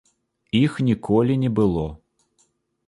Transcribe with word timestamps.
Іх 0.61 0.71
ніколі 0.87 1.37
не 1.43 1.49
было. 1.61 1.87